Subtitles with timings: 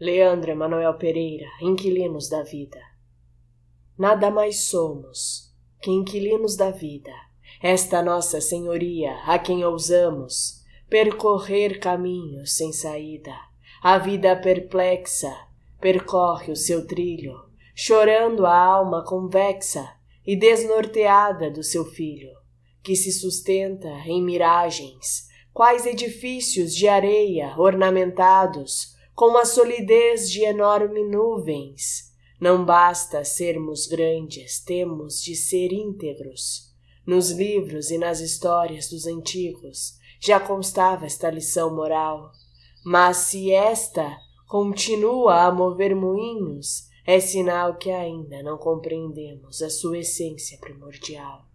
[0.00, 2.80] Leandro Emanuel Pereira, Inquilinos da Vida.
[3.98, 7.12] Nada mais somos que inquilinos da vida,
[7.62, 13.34] esta Nossa Senhoria a quem ousamos percorrer caminhos sem saída.
[13.82, 15.36] A vida perplexa
[15.78, 17.34] percorre o seu trilho,
[17.74, 19.86] chorando a alma convexa
[20.26, 22.30] e desnorteada do seu filho,
[22.82, 31.10] que se sustenta em miragens, quais edifícios de areia ornamentados com a solidez de enormes
[31.10, 32.10] nuvens.
[32.40, 36.70] Não basta sermos grandes, temos de ser íntegros.
[37.06, 42.30] Nos livros e nas histórias dos antigos já constava esta lição moral.
[42.84, 44.16] Mas se esta
[44.46, 51.49] continua a mover moinhos, é sinal que ainda não compreendemos a sua essência primordial.